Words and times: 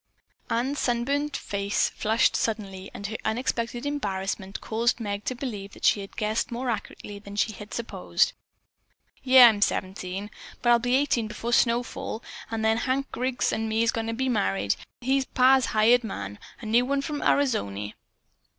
Ann's 0.49 0.79
sunburned 0.79 1.37
face 1.37 1.87
flushed 1.89 2.35
suddenly 2.35 2.89
and 2.91 3.05
her 3.05 3.17
unexpected 3.23 3.85
embarrassment 3.85 4.59
caused 4.59 4.99
Meg 4.99 5.25
to 5.25 5.35
believe 5.35 5.73
that 5.73 5.85
she 5.85 6.01
had 6.01 6.17
guessed 6.17 6.51
more 6.51 6.71
accurately 6.71 7.19
than 7.19 7.35
she 7.35 7.51
had 7.51 7.71
supposed. 7.71 8.33
"Yeah, 9.21 9.47
I'm 9.47 9.61
seventeen. 9.61 10.31
But 10.63 10.71
I'll 10.71 10.79
be 10.79 10.95
eighteen 10.95 11.27
before 11.27 11.53
snowfall, 11.53 12.23
an' 12.49 12.63
then 12.63 12.77
Hank 12.77 13.11
Griggs 13.11 13.53
an' 13.53 13.69
me's 13.69 13.91
goin' 13.91 14.07
to 14.07 14.13
be 14.13 14.27
married. 14.27 14.75
He's 15.01 15.25
pa's 15.25 15.67
hired 15.67 16.03
man. 16.03 16.39
A 16.61 16.65
new 16.65 16.83
one 16.83 17.03
from 17.03 17.21
Arizony." 17.21 17.93